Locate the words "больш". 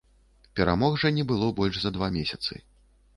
1.59-1.79